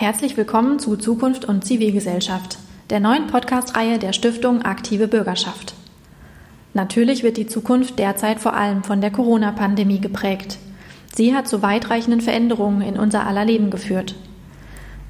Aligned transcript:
Herzlich 0.00 0.36
willkommen 0.36 0.78
zu 0.78 0.96
Zukunft 0.96 1.44
und 1.44 1.64
Zivilgesellschaft, 1.64 2.58
der 2.88 3.00
neuen 3.00 3.26
Podcast-Reihe 3.26 3.98
der 3.98 4.12
Stiftung 4.12 4.62
Aktive 4.62 5.08
Bürgerschaft. 5.08 5.74
Natürlich 6.72 7.24
wird 7.24 7.36
die 7.36 7.48
Zukunft 7.48 7.98
derzeit 7.98 8.38
vor 8.38 8.54
allem 8.54 8.84
von 8.84 9.00
der 9.00 9.10
Corona-Pandemie 9.10 10.00
geprägt. 10.00 10.58
Sie 11.12 11.34
hat 11.34 11.48
zu 11.48 11.62
weitreichenden 11.62 12.20
Veränderungen 12.20 12.80
in 12.80 12.96
unser 12.96 13.26
aller 13.26 13.44
Leben 13.44 13.72
geführt. 13.72 14.14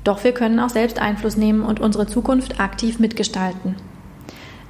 Doch 0.05 0.25
wir 0.25 0.33
können 0.33 0.59
auch 0.59 0.71
selbst 0.71 0.99
Einfluss 0.99 1.37
nehmen 1.37 1.67
und 1.67 1.81
unsere 1.81 2.07
Zukunft 2.07 2.59
aktiv 2.59 2.99
mitgestalten. 2.99 3.75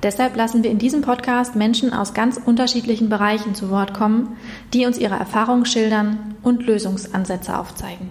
Deshalb 0.02 0.34
lassen 0.34 0.64
wir 0.64 0.73
in 0.73 0.78
diesem 0.78 1.02
Podcast 1.02 1.55
Menschen 1.55 1.92
aus 1.92 2.12
ganz 2.12 2.41
unterschiedlichen 2.45 3.09
Bereichen 3.09 3.55
zu 3.55 3.70
Wort 3.70 3.95
kommen, 3.95 4.37
die 4.74 4.84
uns 4.84 4.98
ihre 4.98 5.14
Erfahrungen 5.14 5.64
schildern 5.64 6.34
und 6.42 6.66
Lösungsansätze 6.66 7.56
aufzeigen. 7.56 8.10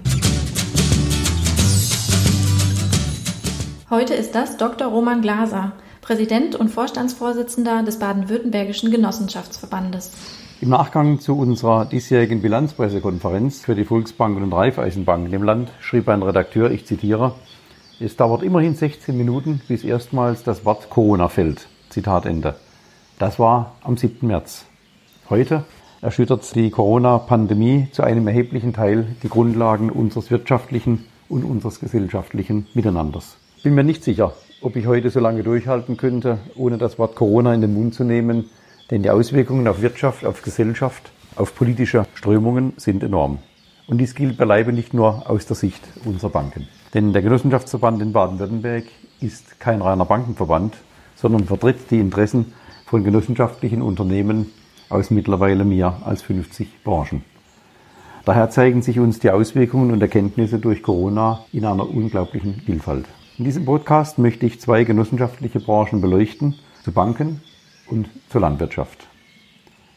Heute 3.90 4.16
ist 4.16 4.36
das 4.36 4.58
Dr. 4.58 4.90
Roman 4.90 5.22
Glaser, 5.22 5.72
Präsident 6.02 6.58
und 6.58 6.68
Vorstandsvorsitzender 6.68 7.84
des 7.84 8.00
Baden-Württembergischen 8.00 8.92
Genossenschaftsverbandes. 8.92 10.12
Im 10.60 10.68
Nachgang 10.68 11.22
zu 11.22 11.38
unserer 11.38 11.86
diesjährigen 11.86 12.42
Bilanzpressekonferenz 12.42 13.62
für 13.62 13.76
die 13.76 13.86
Volksbanken 13.86 14.44
und 14.44 14.52
Raiffeisenbanken 14.52 15.32
im 15.32 15.44
Land 15.44 15.70
schrieb 15.80 16.10
ein 16.10 16.22
Redakteur, 16.22 16.70
ich 16.70 16.86
zitiere, 16.86 17.36
es 18.02 18.18
dauert 18.18 18.44
immerhin 18.44 18.76
16 18.76 19.16
Minuten, 19.16 19.62
bis 19.70 19.86
erstmals 19.86 20.44
das 20.44 20.66
Wort 20.66 20.90
Corona 20.90 21.30
fällt. 21.30 21.70
Zitat 21.88 22.26
Ende. 22.26 22.58
Das 23.20 23.40
war 23.40 23.76
am 23.86 23.96
7. 23.96 24.28
März. 24.28 24.66
Heute 25.30 25.64
erschüttert 26.02 26.54
die 26.56 26.72
Corona-Pandemie 26.72 27.88
zu 27.94 28.04
einem 28.04 28.28
erheblichen 28.28 28.74
Teil 28.74 29.16
die 29.24 29.30
Grundlagen 29.30 29.90
unseres 29.90 30.30
wirtschaftlichen 30.30 31.06
und 31.30 31.46
unseres 31.46 31.80
gesellschaftlichen 31.80 32.68
Miteinanders 32.74 33.38
bin 33.64 33.76
mir 33.76 33.84
nicht 33.84 34.04
sicher, 34.04 34.34
ob 34.62 34.76
ich 34.76 34.88
heute 34.88 35.10
so 35.10 35.20
lange 35.20 35.44
durchhalten 35.44 35.98
könnte, 35.98 36.40
ohne 36.56 36.78
das 36.78 37.00
Wort 37.00 37.16
Corona 37.16 37.54
in 37.54 37.62
den 37.62 37.74
Mund 37.74 37.94
zu 37.94 38.04
nehmen, 38.04 38.50
denn 38.92 39.04
die 39.04 39.10
Auswirkungen 39.10 39.68
auf 39.68 39.82
Wirtschaft, 39.82 40.26
auf 40.26 40.42
Gesellschaft, 40.42 41.12
auf 41.36 41.56
politische 41.56 42.06
Strömungen 42.16 42.74
sind 42.78 43.04
enorm. 43.04 43.40
Und 43.88 44.00
dies 44.00 44.16
gilt 44.16 44.38
beileibe 44.38 44.74
nicht 44.74 44.94
nur 44.94 45.30
aus 45.30 45.46
der 45.46 45.56
Sicht 45.56 45.82
unserer 46.06 46.30
Banken. 46.30 46.68
Denn 46.94 47.14
der 47.14 47.22
Genossenschaftsverband 47.22 48.02
in 48.02 48.12
Baden-Württemberg 48.12 48.86
ist 49.22 49.60
kein 49.60 49.82
reiner 49.82 50.06
Bankenverband, 50.06 50.76
sondern 51.16 51.46
vertritt 51.46 51.90
die 51.90 52.00
Interessen 52.00 52.54
von 52.86 53.04
genossenschaftlichen 53.04 53.82
Unternehmen 53.82 54.52
aus 54.90 55.10
mittlerweile 55.10 55.66
mehr 55.66 56.02
als 56.06 56.22
50 56.22 56.84
Branchen. 56.84 57.24
Daher 58.26 58.50
zeigen 58.50 58.82
sich 58.82 59.00
uns 59.00 59.20
die 59.20 59.32
Auswirkungen 59.32 59.92
und 59.92 60.02
Erkenntnisse 60.02 60.60
durch 60.60 60.84
Corona 60.84 61.46
in 61.54 61.66
einer 61.66 61.90
unglaublichen 61.90 62.62
Vielfalt. 62.66 63.06
In 63.40 63.46
diesem 63.46 63.66
Podcast 63.66 64.18
möchte 64.18 64.48
ich 64.48 64.60
zwei 64.60 64.84
genossenschaftliche 64.84 65.60
Branchen 65.60 66.02
beleuchten, 66.02 66.56
zu 66.84 66.92
Banken 66.92 67.44
und 67.88 68.10
zur 68.32 68.42
Landwirtschaft. 68.42 69.06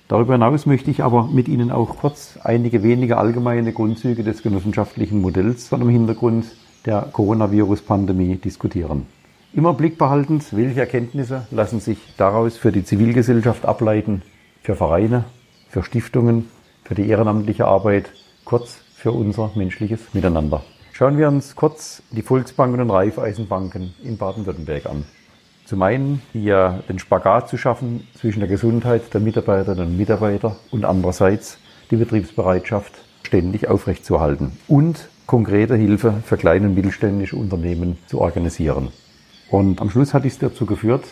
Darüber 0.09 0.35
hinaus 0.35 0.67
möchte 0.67 0.91
ich 0.91 1.03
aber 1.03 1.27
mit 1.27 1.49
Ihnen 1.49 1.71
auch 1.71 1.97
kurz 1.97 2.39
einige 2.45 2.83
wenige 2.83 3.17
allgemeine 3.17 3.73
Grundzüge 3.73 4.25
des 4.25 4.43
genossenschaftlichen 4.43 5.23
Modells 5.23 5.69
vor 5.69 5.79
dem 5.79 5.89
Hintergrund 5.89 6.45
der 6.85 7.09
Coronavirus-Pandemie 7.13 8.37
diskutieren. 8.37 9.07
Immer 9.55 9.73
Blick 9.73 9.97
behaltend, 9.97 10.45
welche 10.55 10.81
Erkenntnisse 10.81 11.47
lassen 11.51 11.81
sich 11.81 11.97
daraus 12.19 12.59
für 12.59 12.73
die 12.73 12.85
Zivilgesellschaft 12.85 13.65
ableiten, 13.65 14.21
für 14.63 14.77
Vereine, 14.77 15.25
für 15.71 15.83
Stiftungen, 15.83 16.49
für 16.85 16.95
die 16.95 17.09
ehrenamtliche 17.09 17.65
Arbeit, 17.65 18.13
kurz 18.45 18.83
für 18.97 19.13
unser 19.13 19.51
menschliches 19.55 20.13
Miteinander. 20.13 20.63
Schauen 21.01 21.17
wir 21.17 21.29
uns 21.29 21.57
kurz 21.57 22.03
die 22.11 22.21
Volksbanken 22.21 22.79
und 22.79 22.91
Raiffeisenbanken 22.91 23.95
in 24.05 24.19
Baden-Württemberg 24.19 24.85
an. 24.85 25.05
Zum 25.65 25.81
einen 25.81 26.21
hier 26.35 26.83
den 26.91 26.99
Spagat 26.99 27.49
zu 27.49 27.57
schaffen 27.57 28.07
zwischen 28.15 28.41
der 28.41 28.51
Gesundheit 28.51 29.15
der 29.15 29.23
Mitarbeiterinnen 29.23 29.87
und 29.87 29.97
Mitarbeiter 29.97 30.57
und 30.71 30.85
andererseits 30.85 31.57
die 31.91 31.97
Betriebsbereitschaft 31.97 32.93
ständig 33.23 33.67
aufrechtzuerhalten 33.67 34.59
und 34.69 35.09
konkrete 35.25 35.75
Hilfe 35.75 36.23
für 36.23 36.37
kleine 36.37 36.67
und 36.67 36.75
mittelständische 36.75 37.37
Unternehmen 37.37 37.97
zu 38.07 38.21
organisieren. 38.21 38.89
Und 39.49 39.81
am 39.81 39.89
Schluss 39.89 40.13
hat 40.13 40.27
dies 40.27 40.39
dazu 40.39 40.67
geführt, 40.67 41.05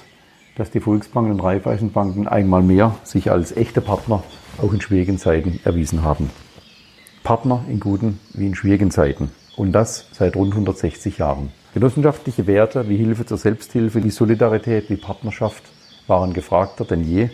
dass 0.56 0.70
die 0.70 0.80
Volksbanken 0.80 1.32
und 1.32 1.40
Raiffeisenbanken 1.40 2.28
einmal 2.28 2.62
mehr 2.62 2.94
sich 3.04 3.30
als 3.30 3.56
echte 3.56 3.80
Partner 3.80 4.22
auch 4.60 4.74
in 4.74 4.82
schwierigen 4.82 5.16
Zeiten 5.16 5.60
erwiesen 5.64 6.02
haben. 6.02 6.28
Partner 7.24 7.64
in 7.70 7.80
guten 7.80 8.20
wie 8.34 8.48
in 8.48 8.54
schwierigen 8.54 8.90
Zeiten. 8.90 9.30
Und 9.58 9.72
das 9.72 10.06
seit 10.12 10.36
rund 10.36 10.52
160 10.52 11.18
Jahren. 11.18 11.50
Genossenschaftliche 11.74 12.46
Werte 12.46 12.88
wie 12.88 12.96
Hilfe 12.96 13.26
zur 13.26 13.38
Selbsthilfe, 13.38 14.04
wie 14.04 14.10
Solidarität, 14.10 14.88
wie 14.88 14.96
Partnerschaft 14.96 15.64
waren 16.06 16.32
gefragter 16.32 16.84
denn 16.84 17.02
je 17.02 17.30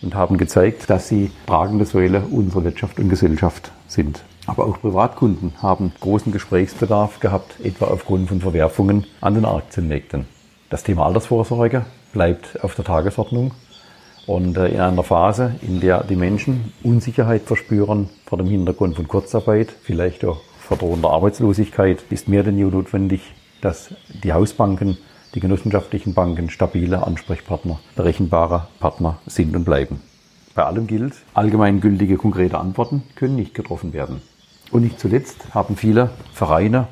und 0.00 0.14
haben 0.14 0.38
gezeigt, 0.38 0.88
dass 0.88 1.08
sie 1.08 1.32
tragende 1.48 1.84
Säule 1.84 2.20
unserer 2.30 2.62
Wirtschaft 2.62 3.00
und 3.00 3.08
Gesellschaft 3.08 3.72
sind. 3.88 4.22
Aber 4.46 4.66
auch 4.66 4.80
Privatkunden 4.80 5.52
haben 5.62 5.92
großen 5.98 6.30
Gesprächsbedarf 6.30 7.18
gehabt, 7.18 7.56
etwa 7.64 7.86
aufgrund 7.86 8.28
von 8.28 8.40
Verwerfungen 8.40 9.04
an 9.20 9.34
den 9.34 9.44
Aktienmärkten. 9.44 10.26
Das 10.70 10.84
Thema 10.84 11.06
Altersvorsorge 11.06 11.86
bleibt 12.12 12.62
auf 12.62 12.76
der 12.76 12.84
Tagesordnung. 12.84 13.50
Und 14.28 14.56
äh, 14.56 14.68
in 14.68 14.80
einer 14.80 15.02
Phase, 15.02 15.56
in 15.60 15.80
der 15.80 16.04
die 16.04 16.16
Menschen 16.16 16.72
Unsicherheit 16.84 17.42
verspüren 17.42 18.10
vor 18.26 18.38
dem 18.38 18.46
Hintergrund 18.46 18.94
von 18.94 19.08
Kurzarbeit, 19.08 19.74
vielleicht 19.82 20.24
auch 20.24 20.40
verdrohender 20.64 21.10
Arbeitslosigkeit 21.10 22.02
ist 22.10 22.28
mehr 22.28 22.42
denn 22.42 22.58
je 22.58 22.64
notwendig, 22.64 23.34
dass 23.60 23.94
die 24.22 24.32
Hausbanken, 24.32 24.96
die 25.34 25.40
genossenschaftlichen 25.40 26.14
Banken 26.14 26.48
stabile 26.48 27.06
Ansprechpartner, 27.06 27.80
berechenbare 27.96 28.68
Partner 28.80 29.18
sind 29.26 29.54
und 29.54 29.64
bleiben. 29.64 30.00
Bei 30.54 30.64
allem 30.64 30.86
gilt, 30.86 31.14
allgemeingültige 31.34 32.16
konkrete 32.16 32.58
Antworten 32.58 33.02
können 33.14 33.36
nicht 33.36 33.54
getroffen 33.54 33.92
werden. 33.92 34.22
Und 34.70 34.82
nicht 34.82 34.98
zuletzt 34.98 35.54
haben 35.54 35.76
viele 35.76 36.10
Vereine, 36.32 36.88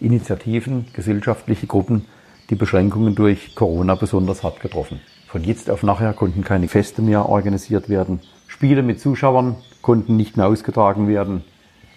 Initiativen, 0.00 0.86
gesellschaftliche 0.92 1.66
Gruppen 1.66 2.06
die 2.50 2.56
Beschränkungen 2.56 3.14
durch 3.14 3.54
Corona 3.54 3.94
besonders 3.94 4.42
hart 4.42 4.60
getroffen. 4.60 5.00
Von 5.28 5.44
jetzt 5.44 5.70
auf 5.70 5.82
nachher 5.82 6.12
konnten 6.12 6.44
keine 6.44 6.68
Feste 6.68 7.00
mehr 7.00 7.28
organisiert 7.28 7.88
werden. 7.88 8.20
Spiele 8.46 8.82
mit 8.82 9.00
Zuschauern 9.00 9.56
konnten 9.82 10.16
nicht 10.16 10.36
mehr 10.36 10.46
ausgetragen 10.46 11.08
werden. 11.08 11.44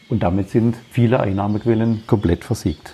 Und 0.10 0.24
damit 0.24 0.50
sind 0.50 0.76
viele 0.92 1.20
Einnahmequellen 1.20 2.04
komplett 2.08 2.44
versiegt. 2.44 2.94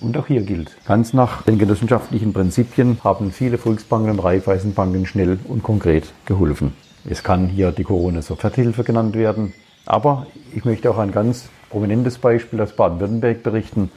Und 0.00 0.16
auch 0.16 0.26
hier 0.26 0.42
gilt, 0.42 0.76
ganz 0.84 1.12
nach 1.12 1.42
den 1.42 1.58
genossenschaftlichen 1.58 2.32
Prinzipien 2.32 2.98
haben 3.04 3.30
viele 3.30 3.58
Volksbanken 3.58 4.10
und 4.10 4.18
Raiffeisenbanken 4.18 5.06
schnell 5.06 5.38
und 5.44 5.62
konkret 5.62 6.12
geholfen. 6.24 6.72
Es 7.08 7.22
kann 7.22 7.48
hier 7.48 7.72
die 7.72 7.84
Corona-Soforthilfe 7.84 8.84
genannt 8.84 9.14
werden, 9.16 9.54
aber 9.86 10.26
ich 10.54 10.64
möchte 10.64 10.90
auch 10.90 10.98
ein 10.98 11.12
ganz 11.12 11.48
prominentes 11.70 12.18
Beispiel 12.18 12.60
aus 12.60 12.74
Baden-Württemberg 12.76 13.42
berichten. 13.42 13.90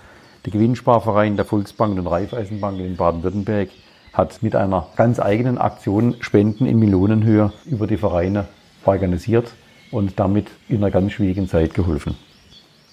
Der 0.45 0.53
Gewinnsparverein 0.53 1.35
der 1.35 1.45
Volksbanken 1.45 1.99
und 1.99 2.07
Raiffeisenbanken 2.07 2.85
in 2.85 2.97
Baden-Württemberg 2.97 3.69
hat 4.13 4.41
mit 4.41 4.55
einer 4.55 4.87
ganz 4.95 5.19
eigenen 5.19 5.57
Aktion 5.57 6.15
Spenden 6.19 6.65
in 6.65 6.79
Millionenhöhe 6.79 7.51
über 7.65 7.85
die 7.85 7.97
Vereine 7.97 8.47
organisiert 8.85 9.53
und 9.91 10.19
damit 10.19 10.47
in 10.69 10.77
einer 10.77 10.91
ganz 10.91 11.13
schwierigen 11.13 11.47
Zeit 11.47 11.73
geholfen. 11.73 12.15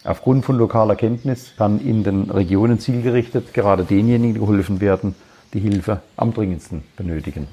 Aufgrund 0.05 0.45
von 0.45 0.59
lokaler 0.59 0.97
Kenntnis 0.97 1.53
kann 1.57 1.81
in 1.81 2.03
den 2.03 2.29
Regionen 2.29 2.81
zielgerichtet 2.81 3.55
gerade 3.55 3.85
denjenigen 3.85 4.35
geholfen 4.35 4.81
werden, 4.81 5.15
die 5.55 5.61
Hilfe 5.61 6.01
am 6.17 6.35
dringendsten 6.35 6.83
benötigen. 6.97 7.47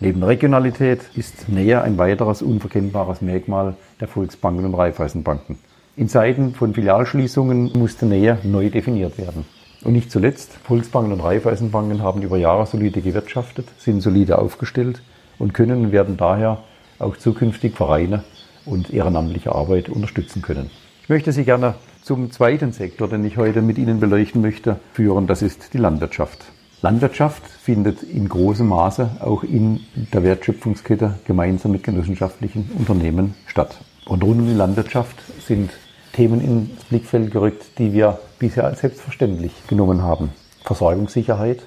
Neben 0.00 0.22
Regionalität 0.22 1.00
ist 1.14 1.50
Nähe 1.50 1.82
ein 1.82 1.98
weiteres 1.98 2.40
unverkennbares 2.40 3.20
Merkmal 3.20 3.76
der 4.00 4.08
Volksbanken 4.08 4.64
und 4.64 4.74
Raiffeisenbanken. 4.74 5.58
In 5.94 6.08
Zeiten 6.08 6.54
von 6.54 6.72
Filialschließungen 6.72 7.72
musste 7.74 8.06
Nähe 8.06 8.38
neu 8.44 8.70
definiert 8.70 9.18
werden. 9.18 9.44
Und 9.84 9.92
nicht 9.92 10.10
zuletzt, 10.10 10.52
Volksbanken 10.64 11.12
und 11.12 11.20
Raiffeisenbanken 11.20 12.02
haben 12.02 12.22
über 12.22 12.38
Jahre 12.38 12.66
solide 12.66 13.02
gewirtschaftet, 13.02 13.68
sind 13.78 14.00
solide 14.00 14.38
aufgestellt 14.38 15.02
und 15.38 15.52
können 15.52 15.84
und 15.84 15.92
werden 15.92 16.16
daher 16.16 16.62
auch 16.98 17.18
zukünftig 17.18 17.76
Vereine 17.76 18.24
und 18.64 18.90
ehrenamtliche 18.90 19.54
Arbeit 19.54 19.90
unterstützen 19.90 20.40
können. 20.40 20.70
Ich 21.02 21.08
möchte 21.08 21.32
Sie 21.32 21.42
gerne 21.42 21.74
zum 22.04 22.30
zweiten 22.30 22.70
Sektor, 22.70 23.08
den 23.08 23.24
ich 23.24 23.36
heute 23.36 23.60
mit 23.60 23.76
Ihnen 23.76 23.98
beleuchten 23.98 24.40
möchte, 24.40 24.78
führen. 24.92 25.26
Das 25.26 25.42
ist 25.42 25.74
die 25.74 25.78
Landwirtschaft. 25.78 26.44
Landwirtschaft 26.80 27.42
findet 27.44 28.04
in 28.04 28.28
großem 28.28 28.68
Maße 28.68 29.16
auch 29.18 29.42
in 29.42 29.80
der 30.12 30.22
Wertschöpfungskette 30.22 31.18
gemeinsam 31.26 31.72
mit 31.72 31.82
genossenschaftlichen 31.82 32.70
Unternehmen 32.78 33.34
statt. 33.48 33.80
Und 34.04 34.22
rund 34.22 34.42
um 34.42 34.46
die 34.46 34.54
Landwirtschaft 34.54 35.16
sind 35.44 35.72
Themen 36.12 36.40
ins 36.40 36.84
Blickfeld 36.84 37.32
gerückt, 37.32 37.78
die 37.78 37.92
wir 37.92 38.20
bisher 38.38 38.64
als 38.64 38.82
selbstverständlich 38.82 39.66
genommen 39.66 40.02
haben. 40.02 40.30
Versorgungssicherheit, 40.62 41.64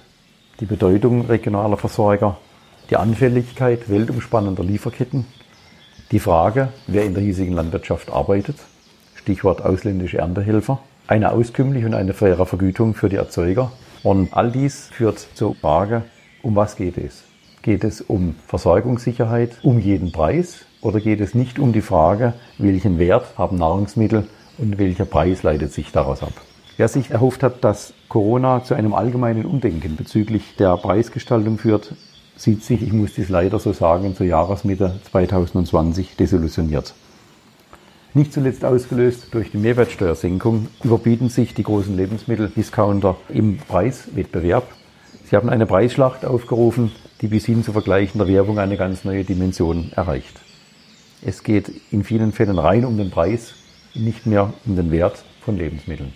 die 0.62 0.66
Bedeutung 0.66 1.26
regionaler 1.26 1.76
Versorger, 1.76 2.38
die 2.90 2.96
Anfälligkeit 2.96 3.90
weltumspannender 3.90 4.64
Lieferketten, 4.64 5.26
die 6.12 6.20
Frage, 6.20 6.70
wer 6.88 7.04
in 7.04 7.14
der 7.14 7.24
hiesigen 7.24 7.54
Landwirtschaft 7.54 8.10
arbeitet 8.10 8.56
Stichwort 9.26 9.66
ausländische 9.66 10.20
Erntehelfer 10.20 10.78
eine 11.08 11.32
auskömmliche 11.32 11.88
und 11.88 11.96
eine 11.96 12.14
faire 12.14 12.46
Vergütung 12.46 12.94
für 12.94 13.10
die 13.10 13.16
Erzeuger. 13.16 13.72
Und 14.04 14.32
all 14.34 14.52
dies 14.52 14.90
führt 14.92 15.18
zur 15.34 15.56
Frage, 15.56 16.04
um 16.44 16.56
was 16.56 16.76
geht 16.76 17.00
es? 17.00 17.24
Geht 17.64 17.84
es 17.84 18.02
um 18.02 18.36
Versorgungssicherheit 18.46 19.58
um 19.64 19.80
jeden 19.80 20.12
Preis 20.12 20.66
oder 20.80 21.00
geht 21.00 21.22
es 21.22 21.34
nicht 21.34 21.58
um 21.58 21.74
die 21.74 21.82
Frage, 21.82 22.34
welchen 22.60 23.00
Wert 23.00 23.26
haben 23.36 23.58
Nahrungsmittel 23.58 24.28
und 24.60 24.78
welcher 24.78 25.06
Preis 25.06 25.42
leitet 25.42 25.74
sich 25.74 25.92
daraus 25.92 26.22
ab? 26.22 26.34
Wer 26.78 26.88
sich 26.88 27.10
erhofft 27.10 27.42
hat, 27.42 27.64
dass 27.64 27.96
Corona 28.10 28.64
zu 28.64 28.76
einem 28.76 28.94
allgemeinen 28.94 29.46
Umdenken 29.46 29.96
bezüglich 29.96 30.56
der 30.60 30.78
Preisgestaltung 30.78 31.58
führt, 31.58 31.96
sieht 32.36 32.64
sich, 32.64 32.84
ich 32.84 32.94
muss 32.94 33.16
dies 33.16 33.30
leider 33.30 33.58
so 33.58 33.74
sagen, 33.74 34.16
zur 34.16 34.28
Jahresmitte 34.28 35.00
2020 35.10 36.16
desillusioniert. 36.16 36.94
Nicht 38.16 38.32
zuletzt 38.32 38.64
ausgelöst 38.64 39.28
durch 39.32 39.52
die 39.52 39.58
Mehrwertsteuersenkung 39.58 40.70
überbieten 40.86 41.28
sich 41.28 41.54
die 41.54 41.64
großen 41.64 41.98
Lebensmitteldiscounter 41.98 43.18
im 43.28 43.58
Preiswettbewerb. 43.58 44.66
Sie 45.26 45.36
haben 45.36 45.50
eine 45.50 45.66
Preisschlacht 45.66 46.24
aufgerufen, 46.24 46.94
die 47.20 47.28
bis 47.28 47.46
hin 47.46 47.62
zu 47.62 47.74
vergleichender 47.74 48.30
Werbung 48.30 48.58
eine 48.58 48.78
ganz 48.78 49.04
neue 49.04 49.26
Dimension 49.26 49.92
erreicht. 49.98 50.40
Es 51.24 51.44
geht 51.44 51.70
in 51.92 52.06
vielen 52.06 52.32
Fällen 52.32 52.58
rein 52.58 52.86
um 52.86 52.98
den 52.98 53.12
Preis, 53.12 53.56
nicht 53.96 54.26
mehr 54.26 54.54
um 54.66 54.78
den 54.78 54.92
Wert 54.92 55.26
von 55.42 55.58
Lebensmitteln. 55.58 56.14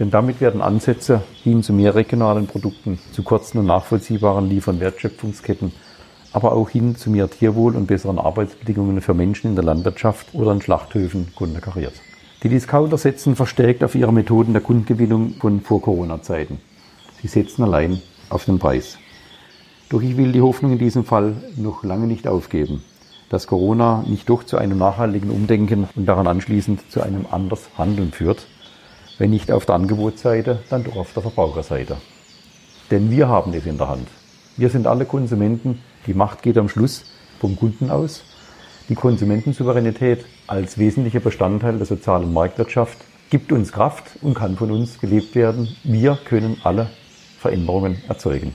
Denn 0.00 0.10
damit 0.10 0.40
werden 0.40 0.60
Ansätze 0.60 1.22
hin 1.44 1.62
zu 1.62 1.72
mehr 1.72 1.94
regionalen 1.94 2.48
Produkten, 2.48 2.98
zu 3.12 3.22
kurzen 3.22 3.58
und 3.58 3.66
nachvollziehbaren 3.66 4.48
Liefer- 4.48 4.80
Wertschöpfungsketten 4.80 5.70
aber 6.36 6.52
auch 6.52 6.68
hin 6.68 6.96
zu 6.96 7.08
mehr 7.08 7.30
Tierwohl 7.30 7.74
und 7.74 7.86
besseren 7.86 8.18
Arbeitsbedingungen 8.18 9.00
für 9.00 9.14
Menschen 9.14 9.48
in 9.48 9.56
der 9.56 9.64
Landwirtschaft 9.64 10.34
oder 10.34 10.52
in 10.52 10.60
Schlachthöfen 10.60 11.28
konterkariert. 11.34 11.94
Die 12.42 12.50
Discounter 12.50 12.98
setzen 12.98 13.36
verstärkt 13.36 13.82
auf 13.82 13.94
ihre 13.94 14.12
Methoden 14.12 14.52
der 14.52 14.60
Kundgewinnung 14.60 15.36
von 15.40 15.62
Vor-Corona-Zeiten. 15.62 16.58
Sie 17.22 17.28
setzen 17.28 17.62
allein 17.62 18.02
auf 18.28 18.44
den 18.44 18.58
Preis. 18.58 18.98
Doch 19.88 20.02
ich 20.02 20.18
will 20.18 20.32
die 20.32 20.42
Hoffnung 20.42 20.72
in 20.72 20.78
diesem 20.78 21.06
Fall 21.06 21.36
noch 21.56 21.82
lange 21.84 22.06
nicht 22.06 22.28
aufgeben, 22.28 22.84
dass 23.30 23.46
Corona 23.46 24.04
nicht 24.06 24.28
doch 24.28 24.44
zu 24.44 24.58
einem 24.58 24.76
nachhaltigen 24.76 25.30
Umdenken 25.30 25.88
und 25.96 26.04
daran 26.04 26.26
anschließend 26.26 26.90
zu 26.92 27.00
einem 27.00 27.24
anders 27.30 27.70
Handeln 27.78 28.12
führt, 28.12 28.46
wenn 29.16 29.30
nicht 29.30 29.50
auf 29.50 29.64
der 29.64 29.76
Angebotsseite, 29.76 30.58
dann 30.68 30.84
doch 30.84 30.96
auf 30.96 31.14
der 31.14 31.22
Verbraucherseite. 31.22 31.96
Denn 32.90 33.10
wir 33.10 33.26
haben 33.26 33.54
es 33.54 33.64
in 33.64 33.78
der 33.78 33.88
Hand. 33.88 34.08
Wir 34.56 34.70
sind 34.70 34.86
alle 34.86 35.04
Konsumenten 35.04 35.80
die 36.06 36.14
Macht 36.14 36.42
geht 36.42 36.56
am 36.56 36.68
Schluss 36.68 37.04
vom 37.40 37.56
Kunden 37.56 37.90
aus. 37.90 38.22
Die 38.88 38.94
Konsumentensouveränität 38.94 40.24
als 40.46 40.78
wesentlicher 40.78 41.18
Bestandteil 41.18 41.78
der 41.78 41.86
sozialen 41.86 42.32
Marktwirtschaft 42.32 42.98
gibt 43.28 43.50
uns 43.50 43.72
Kraft 43.72 44.04
und 44.22 44.34
kann 44.34 44.56
von 44.56 44.70
uns 44.70 45.00
gelebt 45.00 45.34
werden. 45.34 45.74
Wir 45.82 46.16
können 46.24 46.60
alle 46.62 46.88
Veränderungen 47.40 48.00
erzeugen. 48.08 48.54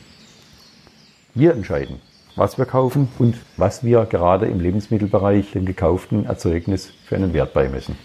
Wir 1.35 1.53
entscheiden, 1.53 1.99
was 2.37 2.57
wir 2.57 2.65
kaufen 2.65 3.09
und 3.19 3.35
was 3.57 3.83
wir 3.83 4.05
gerade 4.05 4.45
im 4.45 4.61
Lebensmittelbereich 4.61 5.51
dem 5.51 5.65
gekauften 5.65 6.25
Erzeugnis 6.25 6.93
für 7.05 7.17
einen 7.17 7.33
Wert 7.33 7.53
beimessen. 7.53 7.97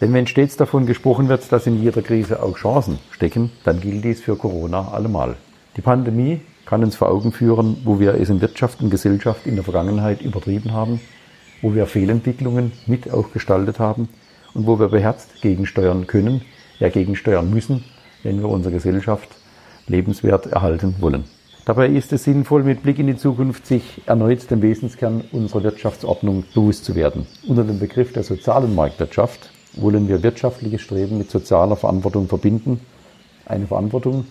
Denn 0.00 0.12
wenn 0.14 0.26
stets 0.26 0.56
davon 0.56 0.86
gesprochen 0.86 1.28
wird, 1.28 1.52
dass 1.52 1.66
in 1.66 1.82
jeder 1.82 2.00
Krise 2.00 2.42
auch 2.42 2.56
Chancen 2.56 2.98
stecken, 3.10 3.50
dann 3.64 3.80
gilt 3.80 4.04
dies 4.04 4.22
für 4.22 4.36
Corona 4.36 4.88
allemal. 4.88 5.36
Die 5.76 5.82
Pandemie 5.82 6.40
kann 6.64 6.82
uns 6.82 6.96
vor 6.96 7.10
Augen 7.10 7.32
führen, 7.32 7.76
wo 7.84 8.00
wir 8.00 8.14
es 8.14 8.30
in 8.30 8.40
Wirtschaft 8.40 8.80
und 8.80 8.90
Gesellschaft 8.90 9.46
in 9.46 9.56
der 9.56 9.64
Vergangenheit 9.64 10.22
übertrieben 10.22 10.72
haben, 10.72 11.00
wo 11.60 11.74
wir 11.74 11.86
Fehlentwicklungen 11.86 12.72
mit 12.86 13.12
auch 13.12 13.30
gestaltet 13.32 13.78
haben 13.78 14.08
und 14.54 14.66
wo 14.66 14.78
wir 14.78 14.88
beherzt 14.88 15.42
gegensteuern 15.42 16.06
können, 16.06 16.40
ja 16.78 16.88
gegensteuern 16.88 17.50
müssen, 17.50 17.84
wenn 18.22 18.40
wir 18.40 18.48
unsere 18.48 18.74
Gesellschaft 18.74 19.28
lebenswert 19.86 20.46
erhalten 20.46 20.96
wollen. 21.00 21.24
Dabei 21.66 21.88
ist 21.88 22.12
es 22.12 22.24
sinnvoll, 22.24 22.62
mit 22.62 22.82
Blick 22.82 22.98
in 22.98 23.08
die 23.08 23.16
Zukunft 23.16 23.66
sich 23.66 24.00
erneut 24.06 24.50
dem 24.50 24.62
Wesenskern 24.62 25.24
unserer 25.32 25.64
Wirtschaftsordnung 25.64 26.44
bewusst 26.54 26.84
zu 26.84 26.94
werden. 26.94 27.26
Unter 27.46 27.64
dem 27.64 27.78
Begriff 27.78 28.12
der 28.12 28.22
sozialen 28.22 28.74
Marktwirtschaft 28.74 29.50
wollen 29.74 30.08
wir 30.08 30.22
wirtschaftliche 30.22 30.78
Streben 30.78 31.18
mit 31.18 31.30
sozialer 31.30 31.76
Verantwortung 31.76 32.28
verbinden. 32.28 32.80
Eine 33.44 33.66
Verantwortung, 33.66 34.26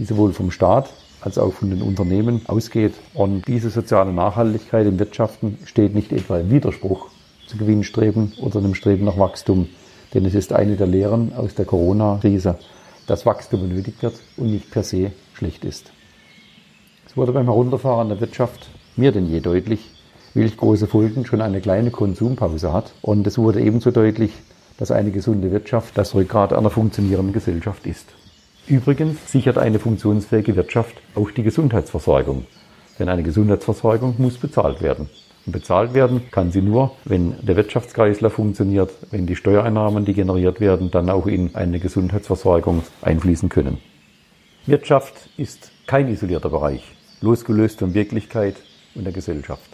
die 0.00 0.06
sowohl 0.06 0.32
vom 0.32 0.50
Staat 0.50 0.90
als 1.20 1.36
auch 1.36 1.52
von 1.52 1.68
den 1.68 1.82
Unternehmen 1.82 2.40
ausgeht. 2.46 2.94
Und 3.12 3.46
diese 3.46 3.68
soziale 3.68 4.12
Nachhaltigkeit 4.12 4.86
im 4.86 4.98
Wirtschaften 4.98 5.58
steht 5.66 5.94
nicht 5.94 6.10
etwa 6.10 6.38
im 6.38 6.50
Widerspruch 6.50 7.08
zu 7.46 7.58
Gewinnstreben 7.58 8.32
oder 8.40 8.62
dem 8.62 8.74
Streben 8.74 9.04
nach 9.04 9.18
Wachstum, 9.18 9.68
denn 10.14 10.24
es 10.24 10.34
ist 10.34 10.52
eine 10.54 10.76
der 10.76 10.86
Lehren 10.86 11.34
aus 11.34 11.54
der 11.54 11.66
Corona-Krise, 11.66 12.56
dass 13.06 13.26
Wachstum 13.26 13.68
benötigt 13.68 14.02
wird 14.02 14.14
und 14.38 14.50
nicht 14.50 14.70
per 14.70 14.82
se 14.82 15.12
schlecht 15.34 15.64
ist. 15.66 15.92
Es 17.06 17.16
wurde 17.16 17.32
beim 17.32 17.44
Herunterfahren 17.44 18.08
der 18.08 18.20
Wirtschaft 18.20 18.70
mehr 18.96 19.12
denn 19.12 19.28
je 19.28 19.40
deutlich, 19.40 19.90
welch 20.32 20.56
große 20.56 20.86
Folgen 20.86 21.26
schon 21.26 21.42
eine 21.42 21.60
kleine 21.60 21.90
Konsumpause 21.90 22.72
hat. 22.72 22.92
Und 23.02 23.26
es 23.26 23.36
wurde 23.36 23.60
ebenso 23.60 23.90
deutlich, 23.90 24.32
dass 24.78 24.90
eine 24.90 25.10
gesunde 25.10 25.50
Wirtschaft 25.50 25.98
das 25.98 26.14
Rückgrat 26.14 26.52
einer 26.52 26.70
funktionierenden 26.70 27.34
Gesellschaft 27.34 27.86
ist. 27.86 28.06
Übrigens 28.70 29.32
sichert 29.32 29.58
eine 29.58 29.80
funktionsfähige 29.80 30.54
Wirtschaft 30.54 30.94
auch 31.16 31.32
die 31.32 31.42
Gesundheitsversorgung. 31.42 32.46
Denn 33.00 33.08
eine 33.08 33.24
Gesundheitsversorgung 33.24 34.14
muss 34.18 34.38
bezahlt 34.38 34.80
werden. 34.80 35.10
Und 35.44 35.52
bezahlt 35.52 35.92
werden 35.92 36.30
kann 36.30 36.52
sie 36.52 36.62
nur, 36.62 36.92
wenn 37.04 37.34
der 37.44 37.56
Wirtschaftskreislauf 37.56 38.34
funktioniert, 38.34 38.92
wenn 39.10 39.26
die 39.26 39.34
Steuereinnahmen, 39.34 40.04
die 40.04 40.14
generiert 40.14 40.60
werden, 40.60 40.92
dann 40.92 41.10
auch 41.10 41.26
in 41.26 41.52
eine 41.56 41.80
Gesundheitsversorgung 41.80 42.84
einfließen 43.02 43.48
können. 43.48 43.78
Wirtschaft 44.66 45.14
ist 45.36 45.72
kein 45.88 46.06
isolierter 46.06 46.50
Bereich, 46.50 46.84
losgelöst 47.22 47.80
von 47.80 47.92
Wirklichkeit 47.94 48.54
und 48.94 49.02
der 49.02 49.12
Gesellschaft. 49.12 49.68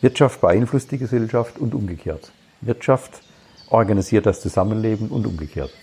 Wirtschaft 0.00 0.40
beeinflusst 0.40 0.90
die 0.90 0.98
Gesellschaft 0.98 1.58
und 1.58 1.74
umgekehrt. 1.74 2.32
Wirtschaft 2.62 3.20
organisiert 3.68 4.24
das 4.24 4.40
Zusammenleben 4.40 5.08
und 5.08 5.26
umgekehrt. 5.26 5.74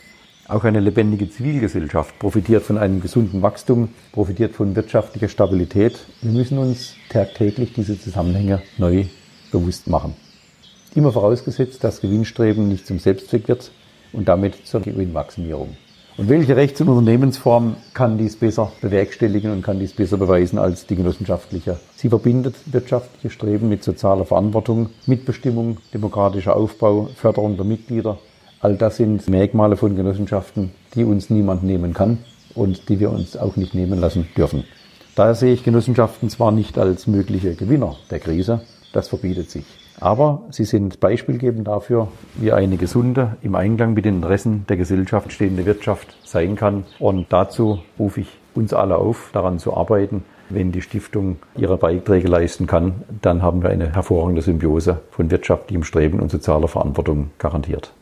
Auch 0.50 0.64
eine 0.64 0.80
lebendige 0.80 1.30
Zivilgesellschaft 1.30 2.18
profitiert 2.20 2.64
von 2.64 2.78
einem 2.78 3.02
gesunden 3.02 3.42
Wachstum, 3.42 3.90
profitiert 4.14 4.54
von 4.54 4.78
wirtschaftlicher 4.78 5.28
Stabilität. 5.28 6.00
Wir 6.22 6.32
müssen 6.32 6.58
uns 6.58 6.96
tagtäglich 7.10 7.74
diese 7.74 8.00
Zusammenhänge 8.00 8.62
neu 8.78 9.08
bewusst 9.52 9.88
machen. 9.88 10.14
Immer 10.96 11.12
vorausgesetzt, 11.12 11.84
dass 11.84 12.00
Gewinnstreben 12.00 12.70
nicht 12.70 12.88
zum 12.88 12.98
Selbstzweck 12.98 13.50
wird 13.50 13.72
und 14.14 14.30
damit 14.30 14.66
zur 14.66 14.80
Gewinnmaximierung. 14.80 15.76
Und 16.16 16.30
welche 16.30 16.56
Rechts- 16.56 16.80
und 16.80 16.88
Unternehmensform 16.88 17.76
kann 17.94 18.18
dies 18.18 18.38
besser 18.38 18.72
bewerkstelligen 18.82 19.52
und 19.52 19.64
kann 19.64 19.80
dies 19.80 19.92
besser 19.92 20.16
beweisen 20.16 20.60
als 20.60 20.86
die 20.88 20.96
genossenschaftliche? 20.96 21.78
Sie 21.98 22.08
verbindet 22.08 22.56
wirtschaftliche 22.68 23.32
Streben 23.32 23.68
mit 23.68 23.84
sozialer 23.84 24.24
Verantwortung, 24.24 24.92
Mitbestimmung, 25.08 25.78
demokratischer 25.94 26.56
Aufbau, 26.56 27.10
Förderung 27.16 27.58
der 27.58 27.66
Mitglieder, 27.66 28.18
All 28.68 28.76
das 28.76 28.98
sind 28.98 29.30
Merkmale 29.30 29.78
von 29.78 29.96
Genossenschaften, 29.96 30.74
die 30.94 31.06
uns 31.06 31.30
niemand 31.30 31.64
nehmen 31.64 31.94
kann 31.94 32.18
und 32.54 32.90
die 32.90 33.00
wir 33.00 33.12
uns 33.12 33.38
auch 33.38 33.56
nicht 33.56 33.74
nehmen 33.74 33.98
lassen 33.98 34.28
dürfen. 34.36 34.66
Daher 35.16 35.36
sehe 35.36 35.54
ich 35.54 35.64
Genossenschaften 35.64 36.30
zwar 36.30 36.52
nicht 36.52 36.78
als 36.78 37.08
mögliche 37.08 37.56
Gewinner 37.56 37.96
der 38.12 38.20
Krise, 38.20 38.60
das 38.92 39.08
verbietet 39.08 39.50
sich. 39.50 39.64
Aber 40.02 40.42
sie 40.50 40.66
sind 40.66 41.00
beispielgebend 41.00 41.70
dafür, 41.70 42.10
wie 42.36 42.52
eine 42.52 42.76
gesunde, 42.76 43.38
im 43.42 43.56
Einklang 43.56 43.94
mit 43.94 44.04
den 44.04 44.16
Interessen 44.16 44.66
der 44.68 44.76
Gesellschaft 44.76 45.32
stehende 45.32 45.66
Wirtschaft 45.66 46.18
sein 46.26 46.58
kann. 46.58 46.84
Und 47.00 47.28
dazu 47.30 47.80
rufe 47.98 48.20
ich 48.20 48.38
uns 48.54 48.74
alle 48.74 48.98
auf, 48.98 49.30
daran 49.32 49.60
zu 49.60 49.78
arbeiten. 49.78 50.26
Wenn 50.50 50.74
die 50.74 50.82
Stiftung 50.82 51.38
ihre 51.56 51.78
Beiträge 51.78 52.28
leisten 52.28 52.68
kann, 52.68 52.96
dann 53.22 53.42
haben 53.42 53.64
wir 53.64 53.70
eine 53.70 53.94
hervorragende 53.94 54.42
Symbiose 54.42 55.00
von 55.12 55.32
wirtschaftlichem 55.32 55.86
Streben 55.86 56.20
und 56.20 56.32
sozialer 56.32 56.68
Verantwortung 56.68 57.30
garantiert. 57.38 57.94